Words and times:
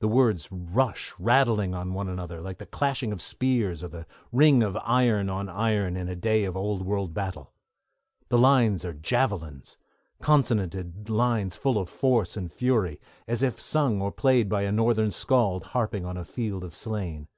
The 0.00 0.08
words 0.08 0.48
rush 0.50 1.14
rattling 1.16 1.72
on 1.72 1.94
one 1.94 2.08
another, 2.08 2.40
like 2.40 2.58
the 2.58 2.66
clashing 2.66 3.12
of 3.12 3.22
spears 3.22 3.84
or 3.84 3.88
the 3.88 4.04
ring 4.32 4.64
of 4.64 4.76
iron 4.82 5.28
on 5.30 5.48
iron 5.48 5.96
in 5.96 6.08
a 6.08 6.16
day 6.16 6.42
of 6.42 6.56
old 6.56 6.82
world 6.84 7.14
battle. 7.14 7.52
The 8.30 8.38
lines 8.38 8.84
are 8.84 8.92
javelins, 8.94 9.78
consonanted 10.20 11.08
lines 11.08 11.54
full 11.54 11.78
of 11.78 11.88
force 11.88 12.36
and 12.36 12.50
fury, 12.52 13.00
as 13.28 13.40
if 13.44 13.60
sung 13.60 14.02
or 14.02 14.10
played 14.10 14.48
by 14.48 14.62
a 14.62 14.72
northern 14.72 15.12
skald 15.12 15.66
harping 15.66 16.04
on 16.04 16.16
a 16.16 16.24
field 16.24 16.64
of 16.64 16.74
slain. 16.74 17.28